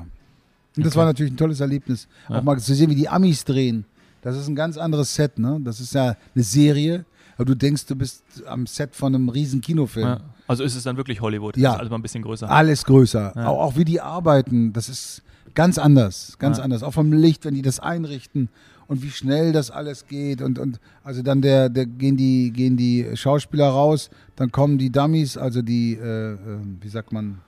[0.78, 0.98] Und das Okay.
[1.00, 3.86] war natürlich ein tolles Erlebnis, auch mal zu sehen, wie die Amis drehen.
[4.26, 5.60] Das ist ein ganz anderes Set, ne?
[5.64, 9.62] Das ist ja eine Serie, aber du denkst, du bist am Set von einem riesen
[9.62, 10.08] Kinofilm.
[10.08, 10.20] Ja.
[10.48, 11.56] Also ist es dann wirklich Hollywood?
[11.58, 11.74] Ja.
[11.78, 12.50] Mal ein bisschen größer.
[12.50, 13.34] Alles größer.
[13.36, 13.48] Ja.
[13.48, 15.22] Auch, auch wie die arbeiten, das ist
[15.54, 16.38] ganz anders.
[16.40, 16.64] Ganz Ja.
[16.64, 16.82] anders.
[16.82, 18.50] Auch vom Licht, wenn die das einrichten
[18.88, 20.42] und wie schnell das alles geht.
[20.42, 24.92] Und, und also dann der, der gehen die, gehen die Schauspieler raus, dann kommen die
[24.92, 26.38] Dummies, also die, äh, äh,
[26.82, 27.42] wie sagt man,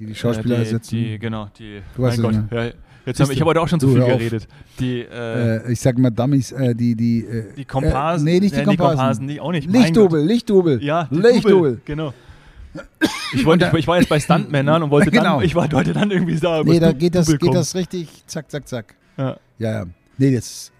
[0.00, 0.96] die die Schauspieler Äh, die, ersetzen.
[0.96, 1.82] Die, genau, die.
[1.96, 2.58] Du weißt mein Gott.
[2.64, 2.72] Ja,
[3.06, 4.48] jetzt haben, ich habe heute auch schon zu Du, viel geredet.
[4.78, 8.26] Die, äh, äh, ich sag mal Dummies, äh, die, die, äh, die Komparsen.
[8.26, 9.28] Äh, nee, nicht die äh, Komparsen.
[9.28, 9.70] die auch nicht.
[9.70, 10.82] Lichtdubel, Lichtdubel.
[10.82, 11.80] Ja, die Lichtdubel.
[11.84, 12.12] Genau.
[13.32, 15.36] Ich, wollte, ich, ich war jetzt bei Stuntmännern und wollte Genau.
[15.36, 18.48] dann, ich war, wollte dann irgendwie sagen, Nee, da geht das, geht das richtig zack,
[18.50, 18.94] zack, zack.
[19.16, 19.84] Ja, Ja, ja.
[20.18, 20.72] Nee, jetzt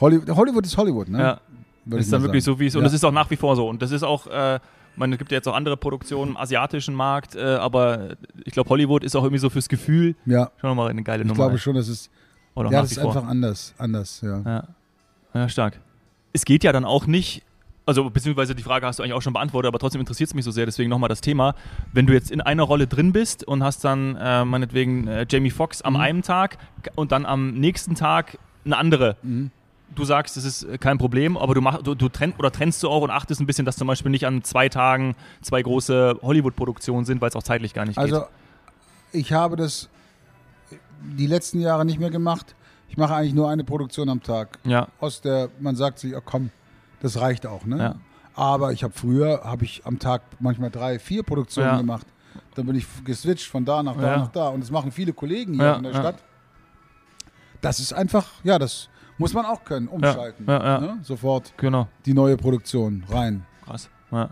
[0.00, 1.18] Hollywood, Hollywood ist Hollywood, ne?
[1.18, 1.40] ja.
[1.84, 2.86] Würde Das ist dann wirklich so, wie es Und Ja.
[2.86, 3.68] das ist auch nach wie vor so.
[3.68, 4.58] Und das ist auch, äh,
[4.96, 8.70] man es gibt ja jetzt auch andere Produktionen im asiatischen Markt, äh, aber ich glaube,
[8.70, 11.44] Hollywood ist auch irgendwie so fürs Gefühl Ja, schon nochmal eine geile ich Nummer.
[11.44, 12.10] glaube schon, dass es
[12.54, 13.14] Oder Ja, das ist vor.
[13.14, 14.40] einfach anders, anders, ja.
[14.44, 14.64] Ja.
[15.34, 15.80] ja, stark.
[16.32, 17.42] Es geht ja dann auch nicht,
[17.84, 20.44] also beziehungsweise die Frage hast du eigentlich auch schon beantwortet, aber trotzdem interessiert es mich
[20.44, 21.54] so sehr, deswegen nochmal das Thema.
[21.92, 25.50] Wenn du jetzt in einer Rolle drin bist und hast dann äh, meinetwegen äh, Jamie
[25.50, 26.00] Foxx am Mhm.
[26.00, 26.58] einen Tag
[26.94, 29.16] und dann am nächsten Tag eine andere.
[29.22, 29.50] Mhm.
[29.94, 32.82] Du sagst, das ist äh, kein Problem, aber du, mach, du, du trenn, oder trennst
[32.82, 36.18] du auch und achtest ein bisschen, dass zum Beispiel nicht an zwei Tagen zwei große
[36.22, 38.28] Hollywood-Produktionen sind, weil es auch zeitlich gar nicht Also, geht.
[39.12, 39.88] ich habe das
[41.02, 42.54] die letzten Jahre nicht mehr gemacht.
[42.88, 44.58] Ich mache eigentlich nur eine Produktion am Tag.
[44.64, 46.50] Ja, Aus der, man sagt sich, oh, komm,
[47.00, 47.78] das reicht auch, ne?
[47.78, 47.94] Ja.
[48.34, 51.76] Aber ich habe früher, habe ich am Tag manchmal drei, vier Produktionen Ja.
[51.78, 52.06] gemacht.
[52.54, 54.16] Dann bin ich geswitcht von da nach da Ja.
[54.18, 54.48] nach da.
[54.48, 55.98] Und das machen viele Kollegen hier in der ja.
[56.00, 56.16] Stadt.
[57.62, 60.44] Das ist einfach, ja, das muss man auch können, umschalten.
[60.46, 60.80] ja, ja.
[60.80, 60.98] Ne?
[61.02, 61.88] Sofort genau.
[62.04, 63.44] die neue Produktion rein.
[63.64, 63.88] Krass.
[64.12, 64.30] Ja.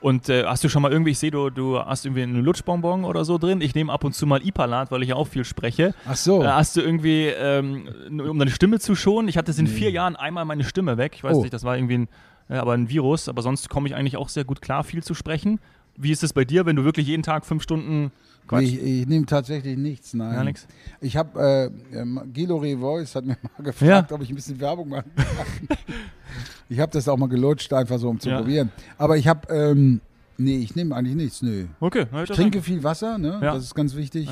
[0.00, 3.04] Und äh, hast du schon mal irgendwie, ich sehe, du, du hast irgendwie einen Lutschbonbon
[3.04, 3.60] oder so drin.
[3.60, 5.94] Ich nehme ab und zu mal Ipalat, weil ich ja auch viel spreche.
[6.08, 6.42] Ach so.
[6.42, 9.28] Äh, hast du irgendwie, ähm, um deine Stimme zu schonen?
[9.28, 11.12] Ich hatte es in vier Jahren einmal meine Stimme weg.
[11.14, 11.40] Ich weiß Oh.
[11.42, 12.08] nicht, das war irgendwie ein,
[12.48, 13.28] äh, aber ein Virus.
[13.28, 15.60] Aber sonst komme ich eigentlich auch sehr gut klar, viel zu sprechen.
[16.02, 18.10] Wie ist es bei dir, wenn du wirklich jeden Tag fünf Stunden
[18.48, 18.64] Quatsch?
[18.64, 20.34] ich, ich nehme tatsächlich nichts, nein.
[20.34, 20.66] Gar nichts?
[21.00, 24.16] Ich habe, äh, ähm, Gilore Voice hat mir mal gefragt, Ja.
[24.16, 25.76] ob ich ein bisschen Werbung machen kann.
[26.68, 28.38] ich habe das auch mal gelutscht, einfach so, um zu Ja.
[28.38, 28.72] probieren.
[28.98, 30.00] Aber ich habe, ähm,
[30.38, 31.66] nee, ich nehme eigentlich nichts, nö.
[31.78, 33.38] Okay, Ich trinke viel Wasser, ne?
[33.42, 33.54] Ja.
[33.54, 34.28] das ist ganz wichtig.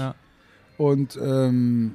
[0.76, 1.94] Und ähm,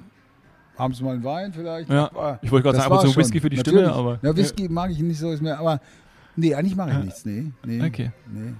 [0.77, 1.89] abends mal einen Wein vielleicht.
[1.89, 2.05] Ja.
[2.11, 3.79] Aber Ich wollte gerade sagen, ab und zu war's Whisky für die Natürlich.
[3.81, 4.19] Stimme, aber.
[4.21, 5.81] Ja, Whisky mag ich nicht so, ist mir, aber
[6.37, 7.51] nee, eigentlich mache ich nichts, nee.
[7.65, 8.11] nee Okay.
[8.31, 8.53] Nee.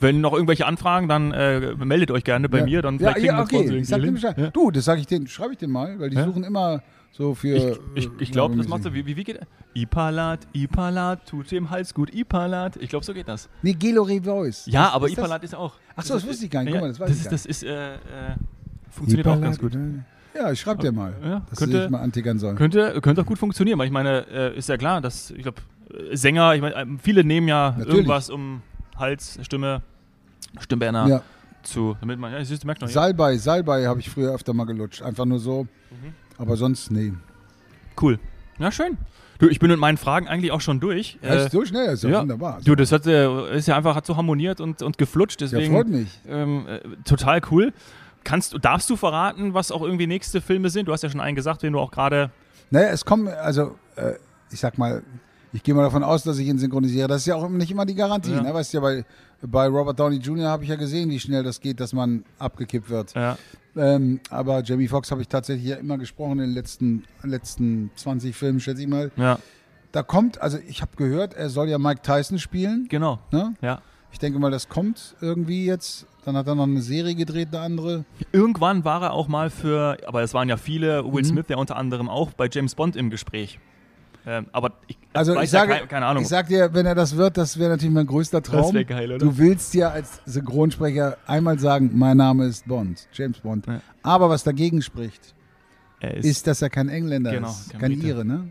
[0.00, 2.64] Wenn noch irgendwelche Anfragen, dann äh, meldet euch gerne bei ja.
[2.64, 3.76] mir, dann ja, vielleicht ja, okay.
[3.76, 4.38] Ich sag.
[4.38, 4.50] Ja.
[4.50, 7.78] Du, das sage ich denen, schreibe ich dir mal, weil die suchen immer so für.
[7.94, 8.92] Ich, ich, ich glaube, das macht so.
[8.92, 9.40] Wie, wie, geht
[9.74, 12.76] Ipalat, Ipalat, tut dem Hals gut, Ipalat.
[12.76, 13.48] Ich glaube, so geht das.
[13.62, 14.66] Nee, Gelore Voice.
[14.66, 15.24] Ja, aber ist das?
[15.24, 15.74] Ipalat ist auch.
[15.96, 16.72] Ach so, das wusste ich gar nicht.
[16.72, 17.98] Guck mal, das weiß das ich ist, das ist, äh, äh,
[18.90, 19.76] funktioniert auch ganz gut.
[20.34, 22.54] Ja, ich schreibe dir mal, Ja, dass könnte- du dich mal antickern soll.
[22.56, 25.62] Könnte, könnte auch gut funktionieren, weil ich meine, äh, ist ja klar, dass, ich glaube,
[26.12, 27.94] Sänger, ich meine, äh, viele nehmen ja Natürlich.
[27.94, 28.60] irgendwas um
[28.98, 29.82] Hals, Stimme,
[30.60, 31.22] Stimmbänder Ja.
[31.62, 33.00] zu, damit man, ja, siehst du, merkst du noch, ja.
[33.02, 35.02] Salbei, Salbei habe ich früher öfter mal gelutscht.
[35.02, 35.64] Einfach nur so.
[35.90, 36.14] Mhm.
[36.38, 37.12] Aber sonst, nee.
[38.00, 38.18] Cool.
[38.58, 38.96] Ja, schön.
[39.38, 41.18] Du, ich bin mit meinen Fragen eigentlich auch schon durch.
[41.22, 42.20] Ja, ist so schnell, ist ja, ja.
[42.22, 42.60] wunderbar.
[42.64, 45.74] Du, das hat, äh, ist ja einfach, hat so harmoniert und, und geflutscht, ja, deswegen
[45.74, 46.08] freut mich.
[46.26, 47.72] ähm, äh, total cool.
[48.24, 50.88] Kannst du, darfst du verraten, was auch irgendwie nächste Filme sind?
[50.88, 52.30] Du hast ja schon einen gesagt, den du auch gerade.
[52.70, 54.14] Naja, es kommen, also, äh,
[54.50, 55.02] ich sag mal,
[55.56, 57.08] ich gehe mal davon aus, dass ich ihn synchronisiere.
[57.08, 58.32] Das ist ja auch nicht immer die Garantie.
[58.32, 58.42] Ja.
[58.42, 58.52] Ne?
[58.54, 59.04] Weißt du ja, bei,
[59.42, 60.48] bei Robert Downey Jr.
[60.48, 63.14] habe ich ja gesehen, wie schnell das geht, dass man abgekippt wird.
[63.14, 63.36] Ja,
[63.76, 68.34] Ähm, aber Jamie Foxx habe ich tatsächlich ja immer gesprochen in den letzten, letzten 20
[68.36, 69.10] Filmen, schätze ich mal.
[69.16, 69.38] ja,
[69.92, 72.86] Da kommt, also ich habe gehört, er soll ja Mike Tyson spielen.
[72.88, 73.18] genau.
[73.32, 73.54] Ne?
[73.60, 73.80] Ja.
[74.12, 76.06] Ich denke mal, das kommt irgendwie jetzt.
[76.24, 78.04] Dann hat er noch eine Serie gedreht, eine andere.
[78.32, 81.26] Irgendwann war er auch mal für, aber es waren ja viele, Will Mhm.
[81.26, 83.58] Smith ja unter anderem auch bei James Bond im Gespräch.
[84.28, 86.22] Ähm, aber ich Also ich sage, keine, keine Ahnung.
[86.24, 88.74] ich sag dir, wenn er das wird, das wäre natürlich mein größter das Traum.
[88.74, 89.18] wäre geil, oder?
[89.18, 93.66] Du willst ja als Synchronsprecher einmal sagen, mein Name ist Bond, James Bond.
[93.66, 93.80] Ja.
[94.02, 95.32] Aber was dagegen spricht,
[96.00, 97.92] er ist, dass er kein Engländer Genau, ist, kein kein.
[97.92, 98.50] Ire, ne?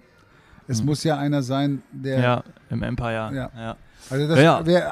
[0.68, 0.86] Es Mhm.
[0.88, 2.20] muss ja einer sein, der.
[2.20, 3.32] ja, im Empire.
[3.36, 3.52] Ja.
[3.56, 3.76] ja.
[4.10, 4.66] Also das Ja, ja.
[4.66, 4.92] wäre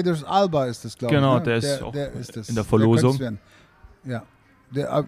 [0.00, 1.38] Idris Alba ist das, glaube Genau, ich.
[1.38, 1.44] Ne?
[1.44, 2.48] der ist auch ist das.
[2.48, 3.18] in der Der Verlosung.
[3.20, 3.38] werden.
[4.04, 4.22] Ja.
[4.74, 5.04] Der, äh,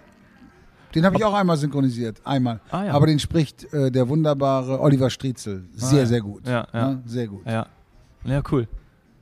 [0.95, 2.21] den habe ich auch einmal synchronisiert.
[2.25, 2.61] Einmal.
[2.71, 2.93] Ah, ja.
[2.93, 5.65] Aber den spricht äh, der wunderbare Oliver Striezel.
[5.75, 6.07] Sehr, Ah, ja.
[6.07, 6.47] sehr gut.
[6.47, 6.89] Ja, ja.
[6.91, 7.03] Ne?
[7.07, 7.47] Sehr gut.
[7.47, 7.67] Ja.
[8.25, 8.67] Ja, cool.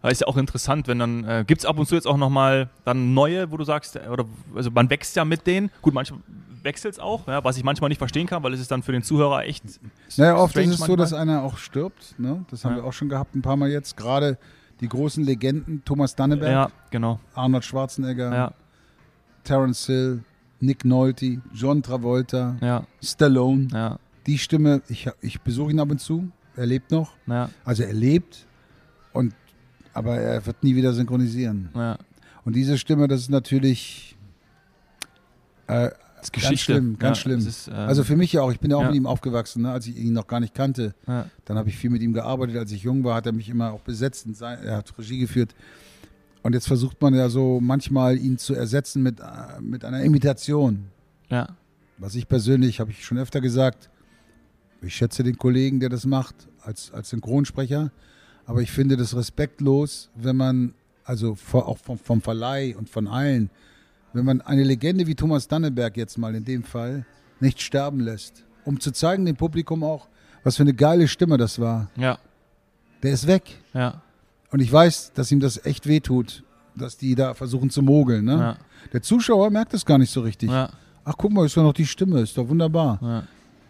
[0.03, 2.17] Aber ist ja auch interessant, wenn dann, äh, gibt es ab und zu jetzt auch
[2.17, 4.25] nochmal dann neue, wo du sagst, äh, oder
[4.55, 5.71] also man wächst ja mit denen.
[5.83, 6.21] Gut, manchmal
[6.63, 8.93] wechselt es auch, ja, was ich manchmal nicht verstehen kann, weil es ist dann für
[8.93, 9.65] den Zuhörer echt.
[10.17, 11.37] Naja, oft ist es strange so, dass manchmal.
[11.37, 12.19] einer auch stirbt.
[12.19, 12.45] Ne?
[12.51, 13.97] Das haben wir auch schon gehabt, ein paar Mal jetzt.
[13.97, 14.39] Gerade
[14.81, 17.19] die großen Legenden, Thomas Danneberg, genau.
[17.35, 18.53] Arnold Schwarzenegger,
[19.45, 20.23] Terence Hill,
[20.61, 23.69] Nick Nolte, John Travolta, ja, Stallone.
[23.73, 26.31] ja, Die Stimme, ich, ich besuche ihn ab und zu.
[26.57, 27.13] Er lebt noch.
[27.27, 28.47] ja, Also er lebt,
[29.13, 29.35] und,
[29.93, 31.69] aber er wird nie wieder synchronisieren.
[32.45, 34.17] Und diese Stimme, das ist natürlich
[35.67, 37.39] äh, Das ist ganz schlimm, ganz schlimm.
[37.41, 39.71] Ist, ähm, Also für mich ja auch, ich bin ja auch mit ihm aufgewachsen, ne,
[39.73, 40.95] als ich ihn noch gar nicht kannte.
[41.45, 42.57] Dann habe ich viel mit ihm gearbeitet.
[42.57, 44.27] Als ich jung war, hat er mich immer auch besetzt.
[44.41, 45.55] Er hat Regie geführt.
[46.47, 50.85] Und jetzt versucht man ja so manchmal ihn zu ersetzen mit, äh, mit einer Imitation.
[51.29, 51.49] ja,
[51.99, 53.91] Was ich persönlich, habe ich schon öfter gesagt,
[54.81, 57.91] ich schätze den Kollegen, der das macht, als, als Synchronsprecher.
[58.45, 63.51] Aber ich finde das respektlos, wenn man, also auch vom, vom Verleih und von allen,
[64.13, 67.07] wenn man eine Legende wie Thomas Danneberg jetzt mal in dem Fall
[67.41, 70.07] nicht sterben lässt, um zu zeigen dem Publikum auch,
[70.45, 71.91] was für eine geile Stimme das war.
[71.97, 72.21] ja,
[73.03, 73.43] Der ist weg.
[73.75, 74.01] ja,
[74.57, 76.43] Und ich weiß, dass ihm das echt wehtut,
[76.75, 78.25] dass die da versuchen zu mogeln.
[78.25, 78.33] Ne?
[78.39, 78.57] ja,
[78.95, 80.49] Der Zuschauer merkt das gar nicht so richtig.
[80.49, 80.71] ja,
[81.05, 82.99] Ach, guck mal, ist doch noch die Stimme, ist doch wunderbar.
[83.03, 83.23] ja,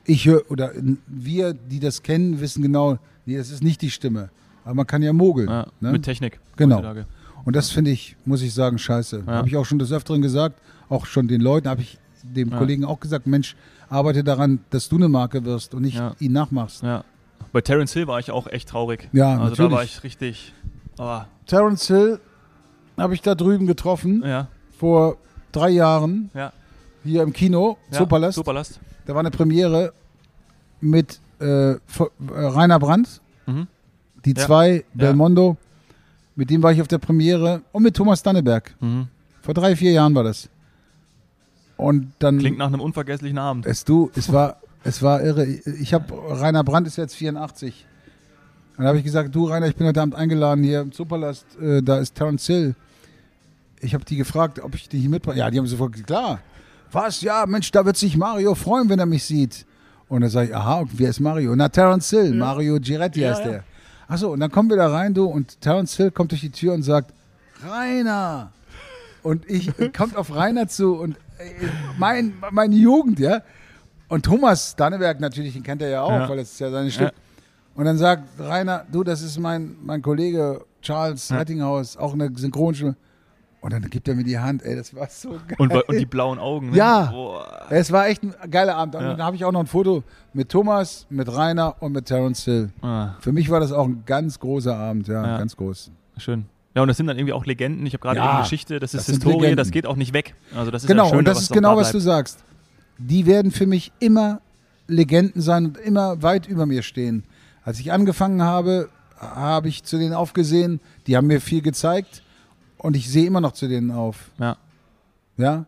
[0.04, 0.70] Ich höre, oder
[1.08, 4.28] wir, die das kennen, wissen genau, nee, das ist nicht die Stimme.
[4.64, 5.48] Aber man kann ja mogeln.
[5.48, 5.66] ne?
[5.80, 6.38] Mit Technik.
[6.54, 6.76] Genau.
[6.76, 7.06] heutzutage.
[7.44, 9.24] Und das finde ich, muss ich sagen, scheiße.
[9.26, 12.52] Habe ich auch schon des Öfteren gesagt, auch schon den Leuten, habe ich dem.
[12.52, 13.56] Kollegen auch gesagt, Mensch,
[13.88, 16.84] arbeite daran, dass du eine Marke wirst und nicht ihn nachmachst.
[17.52, 19.08] Bei Terence Hill war ich auch echt traurig.
[19.12, 19.70] Ja, also natürlich.
[19.70, 20.52] da war ich richtig.
[20.98, 22.20] Aber, Terence Hill
[22.96, 25.16] habe ich da drüben getroffen, ja, vor
[25.52, 26.52] drei Jahren, ja.
[27.04, 27.98] hier im Kino, ja.
[27.98, 28.36] Zoopalast.
[28.36, 28.80] Zoopalast.
[29.06, 29.92] Da war eine Premiere
[30.80, 31.78] mit äh, äh,
[32.28, 33.66] Rainer Brandt, Mhm.
[34.24, 34.44] die Ja.
[34.46, 35.56] zwei, Belmondo.
[36.34, 38.74] Mit dem war ich auf der Premiere und mit Thomas Danneberg.
[38.80, 39.08] Mhm.
[39.42, 40.48] Vor drei, vier Jahren war das.
[41.76, 42.38] Und dann.
[42.38, 43.66] Klingt nach einem unvergesslichen Abend.
[43.66, 45.46] Es du, es war, es war irre.
[45.46, 46.06] Ich habe
[46.40, 47.86] Rainer Brandt ist jetzt 84.
[48.76, 51.46] Dann habe ich gesagt, du Rainer, ich bin heute Abend eingeladen hier im Zoopalast.
[51.60, 52.74] Äh, da ist Terence Hill.
[53.80, 55.38] Ich habe die gefragt, ob ich die hier mitbringe.
[55.38, 56.40] Ja, die haben sofort gesagt, klar.
[56.92, 57.20] Was?
[57.22, 59.66] Ja, Mensch, da wird sich Mario freuen, wenn er mich sieht.
[60.08, 61.54] Und dann sage ich, aha, und wer ist Mario?
[61.56, 63.50] Na, Terence Hill, Mario Giretti Ja, heißt ja.
[63.50, 63.64] der.
[64.08, 66.74] Achso, und dann kommen wir da rein, du, und Terence Hill kommt durch die Tür
[66.74, 67.12] und sagt,
[67.66, 68.52] Rainer.
[69.22, 71.66] Und ich kommt auf Rainer zu und äh,
[71.98, 73.42] mein, meine Jugend, ja.
[74.08, 76.28] Und Thomas Danneberg natürlich, den kennt er ja auch, Ja.
[76.28, 77.10] weil das ist ja seine Stück.
[77.76, 81.38] Und dann sagt Rainer, du, das ist mein, mein Kollege Charles Ja.
[81.38, 82.96] Rettinghaus, auch eine Synchronstimme.
[83.60, 85.56] Und dann gibt er mir die Hand, ey, das war so geil.
[85.58, 86.70] Und, und die blauen Augen.
[86.70, 86.76] Ne?
[86.76, 87.06] Ja.
[87.06, 87.66] Boah.
[87.70, 88.94] es war echt ein geiler Abend.
[88.94, 89.10] Und Ja.
[89.14, 92.70] dann habe ich auch noch ein Foto mit Thomas, mit Rainer und mit Terence Hill.
[92.82, 95.38] Ah, Für mich war das auch ein ganz großer Abend, ja, Ja.
[95.38, 95.90] ganz groß.
[96.18, 96.46] schön.
[96.74, 97.86] Ja, und das sind dann irgendwie auch Legenden.
[97.86, 99.56] Ich habe gerade Ja, eben Geschichte, das ist das Historie, Legenden.
[99.56, 100.34] das geht auch nicht weg.
[100.54, 102.38] Also das ist genau, ja schön, und das ist genau, was du sagst.
[102.98, 104.40] Die werden für mich immer
[104.86, 107.24] Legenden sein und immer weit über mir stehen.
[107.66, 110.80] Als ich angefangen habe, habe ich zu denen aufgesehen.
[111.06, 112.22] Die haben mir viel gezeigt
[112.78, 114.30] und ich sehe immer noch zu denen auf.
[114.38, 114.56] Ja,
[115.36, 115.66] Ja?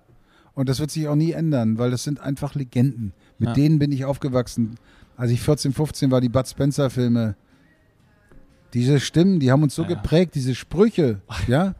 [0.54, 3.12] Und das wird sich auch nie ändern, weil das sind einfach Legenden.
[3.38, 3.54] Mit Ja.
[3.54, 4.76] denen bin ich aufgewachsen.
[5.16, 7.34] Als ich 14, 15 war, die Bud Spencer-Filme.
[8.74, 11.74] Diese Stimmen, die haben uns so Ja, geprägt, diese Sprüche, ja?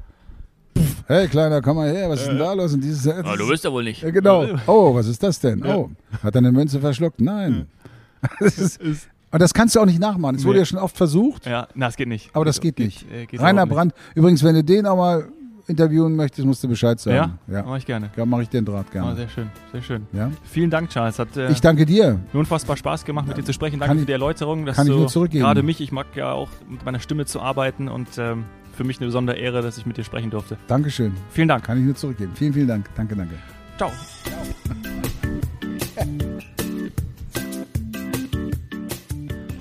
[0.77, 2.73] Pff, hey, Kleiner, komm mal her, was ist denn da los?
[2.75, 4.01] Und dieses, Aber du bist ja wohl nicht.
[4.03, 4.47] genau.
[4.67, 5.65] Oh, was ist das denn?
[5.65, 5.91] Oh,
[6.23, 7.21] hat er eine Münze verschluckt?
[7.21, 7.67] Nein.
[8.41, 10.37] Das ist, und das kannst du auch nicht nachmachen.
[10.37, 10.63] Es wurde Nee.
[10.63, 12.31] ja schon oft versucht, Ja, na, es geht nicht.
[12.35, 13.05] aber das geht nicht.
[13.13, 15.29] äh, geht Rainer überhaupt Brandt, übrigens, wenn du den auch mal
[15.67, 17.07] interviewen möchtest, musst du Bescheid nicht.
[17.07, 17.39] Ja, sagen.
[17.47, 18.11] Ja, mache ich gerne.
[18.17, 18.25] ja.
[18.25, 19.17] mache ich den Draht Oh, gerne.
[19.17, 20.07] sehr schön, sehr schön.
[20.15, 20.31] Ja?
[20.45, 21.19] Vielen Dank, Charles.
[21.19, 22.19] Hat äh, Ich danke dir.
[22.33, 23.79] unfassbar Spaß gemacht, mit dir zu sprechen.
[23.79, 24.65] Danke Kann für ich- die Erläuterung.
[24.65, 25.45] Dass kann ich du, nur zurückgeben.
[25.45, 28.97] Gerade mich, ich mag ja auch mit meiner Stimme zu arbeiten und ähm, für mich
[28.99, 30.57] eine besondere Ehre, dass ich mit dir sprechen durfte.
[30.69, 31.13] Dankeschön.
[31.31, 31.65] Vielen Dank.
[31.65, 32.33] Kann ich nur zurückgeben.
[32.35, 32.89] Vielen, vielen Dank.
[32.95, 33.35] Danke, danke.
[33.77, 33.91] Ciao.